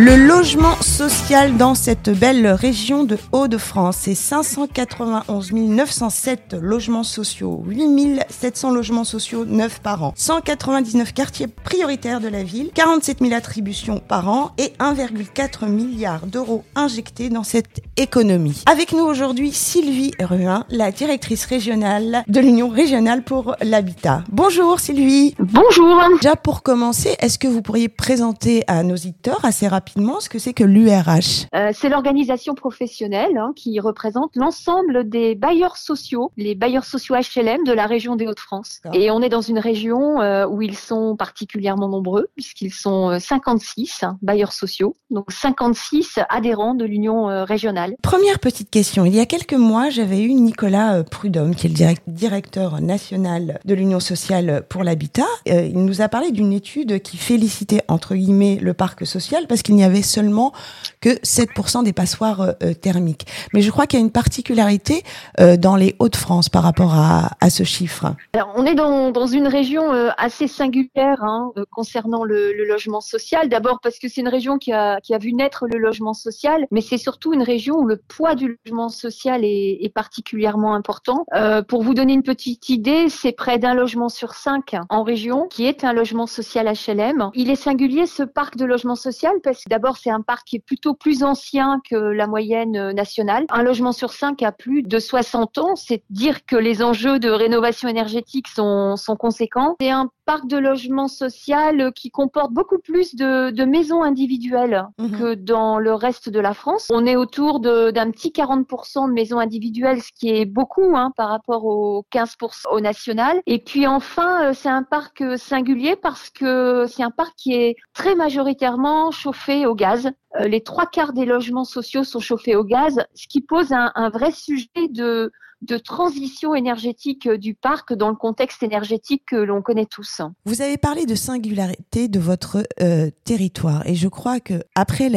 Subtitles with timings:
[0.00, 8.20] Le logement social dans cette belle région de Hauts-de-France, c'est 591 907 logements sociaux, 8
[8.28, 13.98] 700 logements sociaux neufs par an, 199 quartiers prioritaires de la ville, 47 000 attributions
[13.98, 18.62] par an et 1,4 milliard d'euros injectés dans cette économie.
[18.70, 24.22] Avec nous aujourd'hui Sylvie Ruin, la directrice régionale de l'Union régionale pour l'habitat.
[24.30, 25.34] Bonjour Sylvie.
[25.40, 26.00] Bonjour.
[26.22, 29.87] Déjà pour commencer, est-ce que vous pourriez présenter à nos auditeurs assez rapidement
[30.20, 31.46] ce que c'est que l'URH.
[31.54, 37.64] Euh, c'est l'organisation professionnelle hein, qui représente l'ensemble des bailleurs sociaux, les bailleurs sociaux HLM
[37.64, 38.80] de la région des Hauts-de-France.
[38.92, 44.00] Et on est dans une région euh, où ils sont particulièrement nombreux, puisqu'ils sont 56
[44.02, 47.94] euh, hein, bailleurs sociaux, donc 56 adhérents de l'Union euh, régionale.
[48.02, 49.04] Première petite question.
[49.04, 53.74] Il y a quelques mois, j'avais eu Nicolas Prudhomme, qui est le directeur national de
[53.74, 55.26] l'Union sociale pour l'habitat.
[55.46, 59.74] il nous a parlé d'une étude qui félicitait, entre guillemets, le parc social parce qu'il
[59.78, 60.52] n'y avait seulement
[61.00, 63.26] que 7% des passoires euh, euh, thermiques.
[63.52, 65.02] Mais je crois qu'il y a une particularité
[65.40, 68.14] euh, dans les Hauts-de-France par rapport à, ce chiffre.
[68.56, 73.48] On est dans, une région assez singulière hein, concernant le, logement social.
[73.48, 76.66] D'abord parce que c'est une région qui a, qui a vu naître le logement social,
[76.70, 81.24] mais c'est surtout une région où le poids du logement social est, est particulièrement important.
[81.68, 85.66] Pour vous donner une petite idée, c'est près d'un logement sur cinq en région qui
[85.66, 87.30] est un logement social HLM.
[87.34, 90.64] Il est singulier ce parc de logement social parce D'abord, c'est un parc qui est
[90.64, 93.46] plutôt plus ancien que la moyenne euh, nationale.
[93.50, 95.76] Un logement sur cinq a plus de 60 ans.
[95.76, 99.76] C'est dire que les enjeux de rénovation énergétique sont, sont conséquents.
[99.80, 105.18] C'est un parc de logement social qui comporte beaucoup plus de, de maisons individuelles mhm.
[105.18, 106.86] que dans le reste de la France.
[106.90, 111.30] On est autour d'un petit 40% de maisons individuelles, ce qui est beaucoup hein, par
[111.30, 113.40] rapport aux 15% au national.
[113.46, 117.76] Et puis enfin, euh, c'est un parc singulier parce que c'est un parc qui est
[117.94, 120.10] très majoritairement chauffé au gaz.
[120.38, 124.10] Euh, les trois quarts des logements sociaux sont chauffés au gaz, ce qui pose un,
[124.10, 125.32] vrai sujet de,
[125.76, 130.20] transition énergétique euh, du parc dans le contexte énergétique que l'on connaît tous.
[130.44, 135.08] Vous avez parlé de singularité de votre euh, territoire et je crois que après,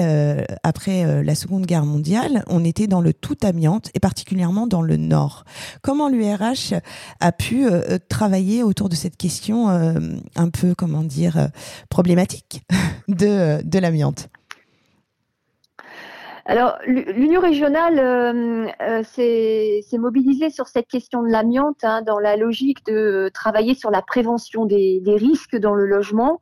[0.63, 4.97] après la Seconde Guerre mondiale, on était dans le tout amiante et particulièrement dans le
[4.97, 5.45] Nord.
[5.81, 6.73] Comment l'URH
[7.19, 7.65] a pu
[8.09, 11.49] travailler autour de cette question un peu, comment dire,
[11.89, 12.63] problématique
[13.07, 14.29] de, de l'amiante?
[16.45, 22.35] Alors, l'Union régionale euh, euh, s'est mobilisée sur cette question de l'amiante hein, dans la
[22.35, 26.39] logique de travailler sur la prévention des risques dans le logement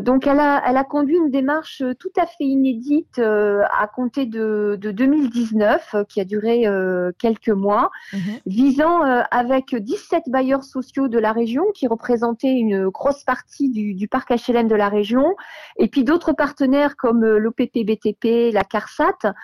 [0.00, 4.26] donc elle a, elle a conduit une démarche tout à fait inédite euh, à compter
[4.26, 6.64] de, de 2019, euh, qui a duré
[7.18, 8.20] quelques mois, mhm.
[8.46, 9.00] visant
[9.30, 14.30] avec 17 bailleurs sociaux de la région, qui représentaient une grosse partie du, du parc
[14.30, 15.34] HLM de la région,
[15.76, 19.34] et puis d'autres partenaires comme l'OPP-BTP, la CARSAT,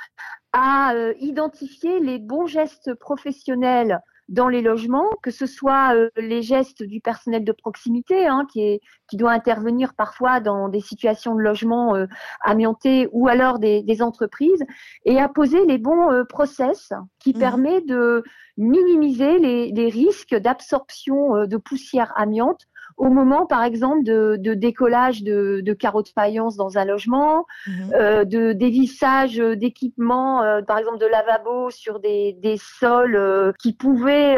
[0.53, 6.83] à identifier les bons gestes professionnels dans les logements, que ce soit euh, les gestes
[6.83, 11.41] du personnel de proximité, hein, qui, est, qui doit intervenir parfois dans des situations de
[11.41, 12.07] logement euh,
[12.41, 14.65] amiantés ou alors des, des, entreprises,
[15.05, 17.39] et à poser les bons euh, process qui mmh.
[17.39, 18.25] permet de
[18.57, 24.55] minimiser les, les risques d'absorption euh, de poussière amiante au moment, par exemple, de, de
[24.55, 27.93] décollage de, de, carreaux de faïence dans un logement, mhm.
[27.95, 33.75] euh, de dévissage d'équipements, euh, par exemple de lavabo sur des, des sols euh, qui
[33.75, 34.37] pouvaient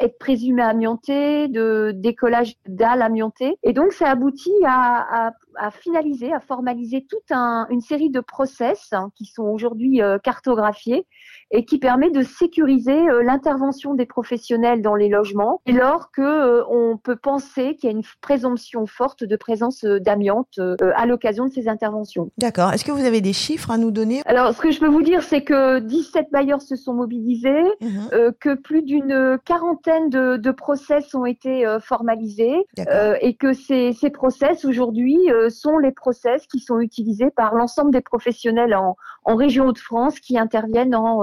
[0.00, 3.56] être présumés amiantés, de décollage dalles amiantées.
[3.62, 8.20] Et donc, ça aboutit à, à, à finaliser, à formaliser toute un, une série de
[8.20, 11.06] process hein, qui sont aujourd'hui cartographiés
[11.50, 16.96] et qui permet de sécuriser l'intervention des professionnels dans les logements, dès lors que on
[16.96, 21.46] peut penser qu'il y a une présomption forte de présence euh, d'amiante euh, à l'occasion
[21.46, 22.30] de ces interventions.
[22.38, 22.72] D'accord.
[22.72, 24.22] Est-ce que vous avez des chiffres à nous donner?
[24.26, 28.08] Alors, ce que je peux vous dire, c'est que 17 bailleurs se sont mobilisés, mhm.
[28.12, 32.66] euh, que plus d'une quarantaine de, de, process ont été formalisés
[33.20, 35.16] et que ces, ces process aujourd'hui
[35.48, 40.38] sont les process qui sont utilisés par l'ensemble des professionnels en, en région Hauts-de-France qui
[40.38, 41.22] interviennent en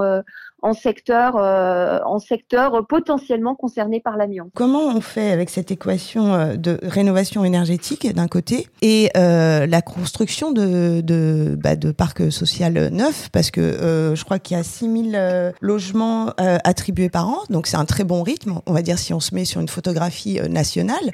[0.62, 4.50] en secteur, euh, en secteur potentiellement concerné par l'amiante.
[4.54, 9.82] Comment on fait avec cette équation euh, de rénovation énergétique d'un côté et euh, la
[9.82, 13.28] construction de, de, bah, de parcs sociaux neufs?
[13.32, 17.66] Parce que euh, je crois qu'il y a 6000 euh, logements attribués par an, donc
[17.66, 20.40] c'est un très bon rythme, on va dire si on se met sur une photographie
[20.48, 21.10] nationale.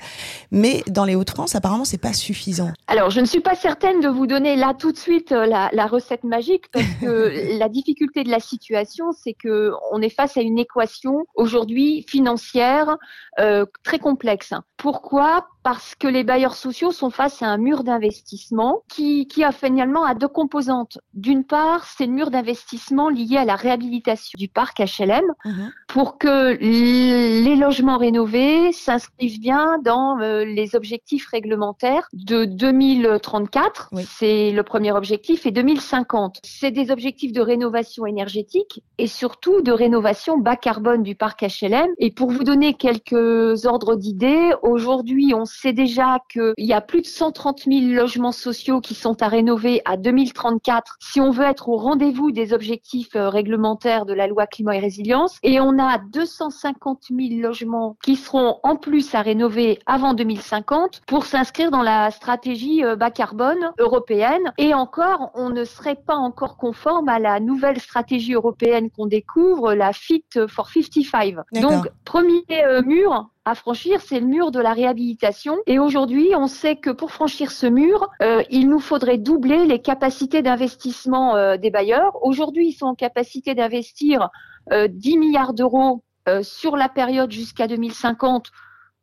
[0.51, 2.71] Mais dans les Hauts-de-France, apparemment, c'est pas suffisant.
[2.87, 5.87] Alors, je ne suis pas certaine de vous donner là tout de suite la, la
[5.87, 10.41] recette magique parce que la difficulté de la situation, c'est que on est face à
[10.41, 12.97] une équation aujourd'hui financière
[13.39, 14.53] euh, très complexe.
[14.77, 15.47] Pourquoi?
[15.67, 20.05] Parce que les bailleurs sociaux sont face à un mur d'investissement qui, qui a finalement
[20.05, 20.99] à deux composantes.
[21.13, 25.73] D'une part, c'est le mur d'investissement lié à la réhabilitation du parc HLM mhm.
[25.89, 33.91] pour que les logements rénovés s'inscrivent bien dans euh, les objectifs réglementaires de 2034.
[34.07, 36.39] C'est le premier objectif et 2050.
[36.45, 41.89] C'est des objectifs de rénovation énergétique et surtout de rénovation bas carbone du parc HLM.
[41.99, 47.03] Et pour vous donner quelques ordres d'idées, aujourd'hui, on sait déjà qu'il y a plus
[47.03, 51.69] de 130 000 logements sociaux qui sont à rénover à 2034 si on veut être
[51.69, 55.39] au rendez-vous des objectifs euh, réglementaires de la loi climat et résilience.
[55.43, 61.25] Et on a 250 000 logements qui seront en plus à rénover avant 2050 pour
[61.25, 64.53] s'inscrire dans la stratégie euh, bas carbone européenne.
[64.59, 69.75] Et encore, on ne serait pas encore conforme à la nouvelle stratégie européenne qu'on découvre,
[69.75, 71.37] la Fit for 55.
[71.61, 75.57] Donc, premier euh, mur, à franchir, c'est le mur de la réhabilitation.
[75.67, 79.81] Et aujourd'hui, on sait que pour franchir ce mur, euh, il nous faudrait doubler les
[79.81, 82.23] capacités d'investissement euh, des bailleurs.
[82.23, 84.29] Aujourd'hui, ils sont en capacité d'investir
[84.73, 86.03] 10 milliards d'euros
[86.43, 88.51] sur la période jusqu'à 2050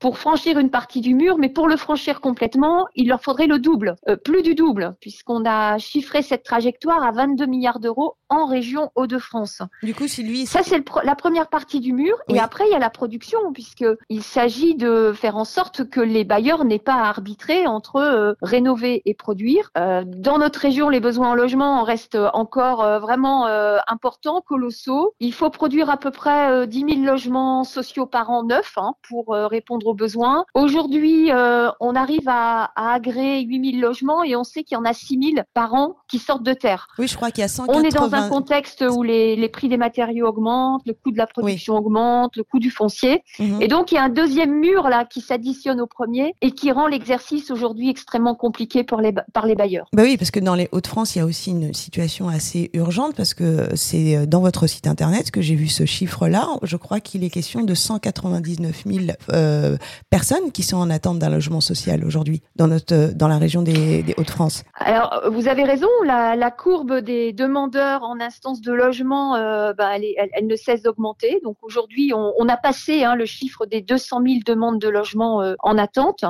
[0.04, 3.57] pour franchir une partie du mur, mais pour le franchir complètement, il leur faudrait le
[3.57, 8.45] double, euh, plus du double, puisqu'on a chiffré cette trajectoire à 22 milliards d'euros en
[8.45, 9.62] région Hauts-de-France.
[9.81, 12.75] Du coup, si lui, ça c'est la première partie du mur, et après il y
[12.75, 16.95] a la production, puisque il s'agit de faire en sorte que les bailleurs n'aient pas
[16.95, 19.69] à arbitrer entre euh, rénover et produire.
[19.77, 23.45] Euh, dans notre région, les besoins en logement restent encore vraiment
[23.88, 25.13] importants, colossaux.
[25.19, 29.27] Il faut produire à peu près 10 000 logements sociaux par an neufs hein, pour
[29.30, 30.45] répondre aux besoins.
[30.53, 34.85] Aujourd'hui, euh, on arrive à, à agréer 8000 logements et on sait qu'il y en
[34.85, 36.88] a 6000 par an qui sortent de terre.
[36.97, 37.80] Oui, je crois qu'il y a 180...
[37.80, 41.18] On est dans un contexte où les, les, prix des matériaux augmentent, le coût de
[41.18, 43.24] la production augmente, le coût du foncier.
[43.40, 43.62] Mhm.
[43.62, 46.72] Et donc, il y a un deuxième mur là qui s'additionne au premier et qui
[46.72, 49.88] rend l'exercice aujourd'hui extrêmement compliqué pour les, par les bailleurs.
[49.94, 53.16] Bah oui, parce que dans les Hauts-de-France, il y a aussi une situation assez urgente
[53.16, 56.48] parce que c'est dans votre site internet que j'ai vu ce chiffre-là.
[56.64, 59.78] Je crois qu'il est question de 199 000 euh,
[60.10, 64.04] personnes qui sont en attente d'un logement social aujourd'hui dans notre dans la région des,
[64.18, 64.64] Hauts-de-France.
[64.76, 70.48] Alors vous avez raison, la, courbe des demandeurs en instance de logement, euh, bah, elle,
[70.48, 71.39] ne cesse d'augmenter.
[71.44, 75.56] Donc aujourd'hui, on, a passé hein, le chiffre des 200 000 demandes de logement euh,
[75.60, 76.25] en attente.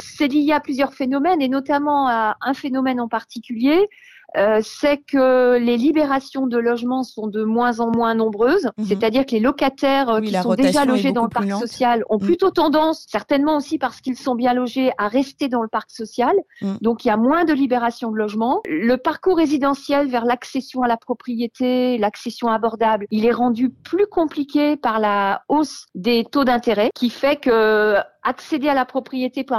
[0.00, 3.88] C'est lié à plusieurs phénomènes et notamment à un phénomène en particulier
[4.36, 8.84] euh, c'est que les libérations de logements sont de moins en moins nombreuses, mhm.
[8.84, 12.26] c'est-à-dire que les locataires euh, qui sont déjà logés dans le parc social ont mhm.
[12.26, 16.34] plutôt tendance, certainement aussi parce qu'ils sont bien logés, à rester dans le parc social.
[16.60, 16.78] Mhm.
[16.82, 18.60] Donc il y a moins de libération de logements.
[18.66, 24.76] Le parcours résidentiel vers l'accession à la propriété, l'accession abordable, il est rendu plus compliqué
[24.76, 27.96] par la hausse des taux d'intérêt, qui fait que
[28.28, 29.56] accéder à la propriété pour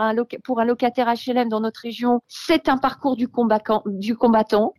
[0.59, 3.83] un, locataire HLM dans notre région, c'est un parcours du combattant.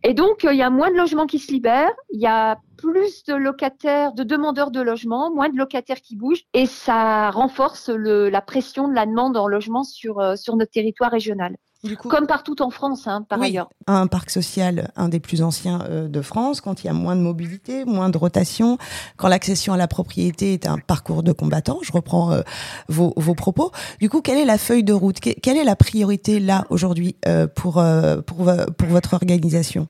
[0.03, 2.57] Et donc, euh, il y a moins de logements qui se libèrent, il y a
[2.77, 7.89] plus de locataires, de demandeurs de logement, moins de locataires qui bougent, et ça renforce
[7.89, 11.57] la pression de la demande en logement sur, euh, sur notre territoire régional.
[11.97, 13.69] Comme partout en France, hein, par ailleurs.
[13.87, 17.15] Un parc social, un des plus anciens euh, de France, quand il y a moins
[17.15, 18.77] de mobilité, moins de rotation,
[19.17, 21.79] quand l'accession à la propriété est un parcours de combattant.
[21.81, 22.41] Je reprends euh,
[22.87, 23.71] vos, vos, propos.
[23.99, 25.19] Du coup, quelle est la feuille de route?
[25.19, 27.83] Quelle est la priorité là aujourd'hui euh, pour,
[28.27, 29.87] pour, pour votre organisation?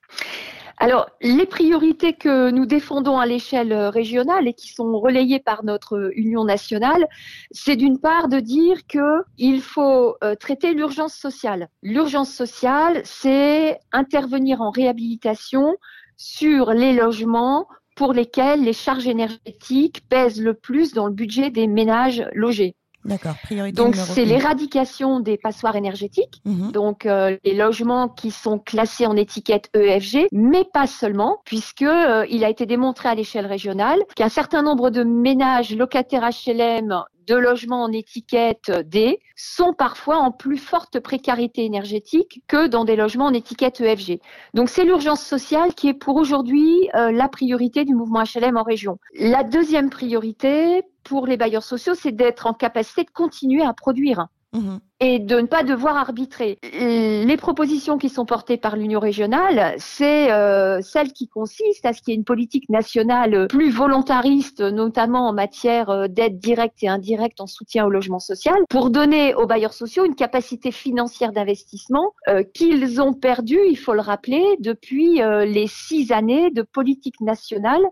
[0.82, 6.10] Alors, les priorités que nous défendons à l'échelle régionale et qui sont relayées par notre
[6.16, 7.06] Union nationale,
[7.52, 11.68] c'est d'une part de dire qu'il faut euh, traiter l'urgence sociale.
[11.84, 15.76] L'urgence sociale, c'est intervenir en réhabilitation
[16.16, 21.68] sur les logements pour lesquels les charges énergétiques pèsent le plus dans le budget des
[21.68, 22.74] ménages logés.
[23.04, 23.34] D'accord.
[23.42, 26.70] Priorité donc c'est l'éradication des passoires énergétiques, mhm.
[26.72, 32.24] donc euh, les logements qui sont classés en étiquette EFG, mais pas seulement, puisque euh,
[32.30, 37.34] il a été démontré à l'échelle régionale qu'un certain nombre de ménages locataires HLM de
[37.34, 43.26] logements en étiquette D sont parfois en plus forte précarité énergétique que dans des logements
[43.26, 44.20] en étiquette EFG.
[44.54, 48.62] Donc c'est l'urgence sociale qui est pour aujourd'hui euh, la priorité du mouvement HLM en
[48.62, 48.98] région.
[49.14, 54.26] La deuxième priorité pour les bailleurs sociaux, c'est d'être en capacité de continuer à produire.
[54.52, 56.58] Mmh et de ne pas devoir arbitrer.
[56.62, 62.00] Les propositions qui sont portées par l'Union régionale, c'est euh, celle qui consiste à ce
[62.00, 66.88] qu'il y ait une politique nationale plus volontariste, notamment en matière euh, d'aide directe et
[66.88, 72.14] indirecte en soutien au logement social, pour donner aux bailleurs sociaux une capacité financière d'investissement
[72.28, 77.82] euh, qu'ils ont perdue, il faut le rappeler, depuis les six années de politique nationale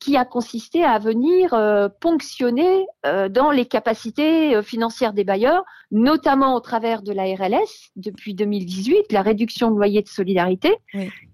[0.00, 1.54] qui a consisté à venir
[2.00, 2.86] ponctionner
[3.30, 9.22] dans les capacités financières des bailleurs, notamment au travers de la RLS depuis 2018, la
[9.22, 10.74] réduction de loyer de solidarité,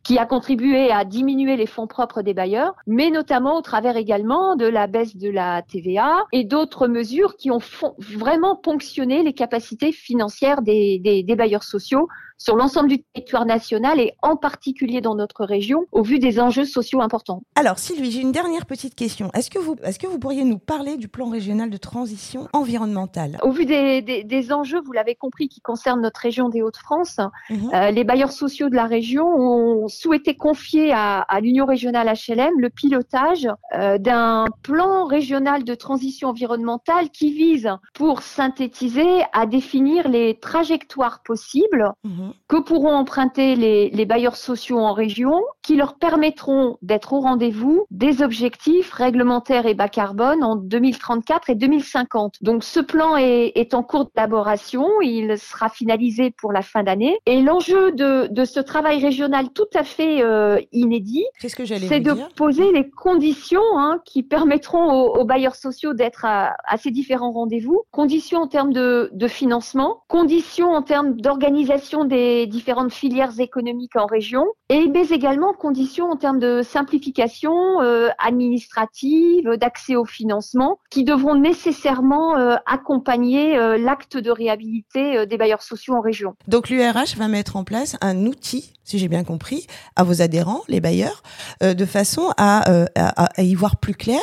[0.03, 4.57] qui a contribué à diminuer les fonds propres des bailleurs, mais notamment au travers également
[4.57, 7.61] de la baisse de la TVA et d'autres mesures qui ont
[7.99, 14.13] vraiment ponctionné les capacités financières des, des bailleurs sociaux sur l'ensemble du territoire national et
[14.23, 17.43] en particulier dans notre région au vu des enjeux sociaux importants.
[17.57, 19.31] Alors Sylvie, j'ai une dernière petite question.
[19.35, 23.39] Est-ce que vous, est-ce que vous pourriez nous parler du plan régional de transition environnementale?
[23.43, 27.19] Au vu des, des, des enjeux, vous l'avez compris, qui concernent notre région des Hauts-de-France,
[27.51, 27.71] mhm.
[27.75, 32.61] euh, les bailleurs sociaux de la région ont souhaité confier à, à l'Union régionale HLM
[32.61, 40.09] le pilotage euh, d'un plan régional de transition environnementale qui vise, pour synthétiser, à définir
[40.09, 45.99] les trajectoires possibles mhm que pourront emprunter les, les, bailleurs sociaux en région, qui leur
[45.99, 52.37] permettront d'être au rendez-vous des objectifs réglementaires et bas carbone en 2034 et 2050.
[52.41, 57.19] Donc ce plan est, est en cours d'élaboration, il sera finalisé pour la fin d'année.
[57.27, 62.73] Et l'enjeu de, de, ce travail régional tout à fait euh, inédit, c'est de poser
[62.73, 67.83] les conditions hein, qui permettront aux, aux, bailleurs sociaux d'être à, à, ces différents rendez-vous.
[67.91, 74.07] Conditions en termes de, de financement, conditions en termes d'organisation des différentes filières économiques en
[74.07, 81.05] région, et mais également conditions en termes de simplification euh, administrative, d'accès au financement, qui
[81.05, 86.35] devront nécessairement euh, accompagner euh, l'acte de réhabilité des bailleurs sociaux en région.
[86.49, 90.63] Donc l'URH va mettre en place un outil, si j'ai bien compris, à vos adhérents,
[90.69, 91.23] les bailleurs,
[91.61, 92.65] de façon à,
[92.97, 94.21] à, y voir plus clair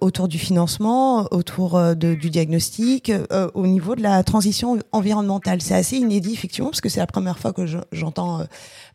[0.00, 3.12] autour du financement, autour de, du diagnostic,
[3.54, 5.60] au niveau de la transition environnementale.
[5.60, 8.44] C'est assez inédit effectivement parce que c'est la première fois que j'entends euh,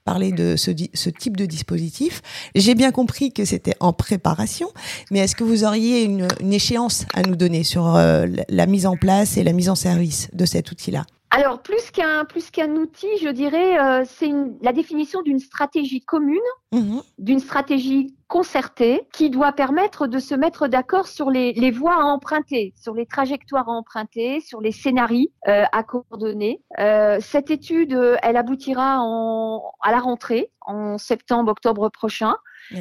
[0.06, 2.22] parler de ce, ce, type de dispositif.
[2.56, 4.70] J'ai bien compris que c'était en préparation,
[5.12, 8.86] mais est-ce que vous auriez une, une, échéance à nous donner sur euh, la mise
[8.86, 11.06] en place et la mise en service de cet outil-là?
[11.34, 16.38] Alors, plus qu'un plus qu'un outil, je dirais, euh, c'est la définition d'une stratégie commune,
[16.74, 21.96] mmh d'une stratégie concertée, qui doit permettre de se mettre d'accord sur les, les, voies
[21.96, 26.62] à emprunter, sur les trajectoires à emprunter, sur les scénarios euh, à coordonner.
[26.80, 32.36] Euh, cette étude, elle aboutira en, à la rentrée, en septembre-octobre prochain.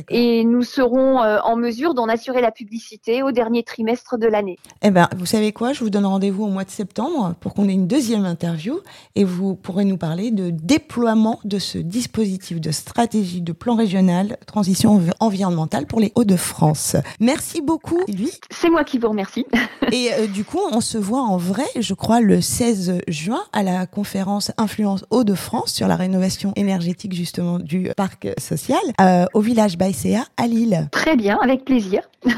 [0.08, 4.58] Et nous serons euh, en mesure d'en assurer la publicité au dernier trimestre de l'année.
[4.82, 5.72] Eh ben, vous savez quoi?
[5.72, 8.80] Je vous donne rendez-vous au mois de septembre pour qu'on ait une deuxième interview
[9.14, 14.36] et vous pourrez nous parler de déploiement de ce dispositif de stratégie de plan régional
[14.46, 16.96] transition environnementale pour les Hauts-de-France.
[17.20, 18.30] Merci beaucoup, lui.
[18.50, 19.46] C'est moi qui vous remercie.
[19.92, 23.62] et euh, du coup, on se voit en vrai, je crois, le 16 juin à
[23.62, 29.76] la conférence Influence Hauts-de-France sur la rénovation énergétique justement du parc social euh, au village
[29.80, 30.88] Baïséa à Lille.
[30.92, 32.02] Très bien, avec plaisir.